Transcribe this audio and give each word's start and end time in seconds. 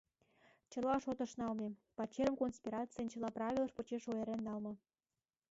Чыла 0.71 0.95
шотыш 1.03 1.31
налме, 1.41 1.67
пачерым 1.97 2.35
конспирацийын 2.41 3.07
чыла 3.11 3.29
правилыж 3.37 3.71
почеш 3.75 4.03
ойырен 4.11 4.41
налме. 4.47 4.73